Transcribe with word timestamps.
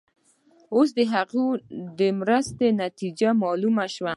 اوس 0.75 0.89
د 0.97 0.99
هغې 1.13 2.07
مرستې 2.21 2.67
نتیجه 2.83 3.29
معلومه 3.41 3.85
شوه. 3.95 4.09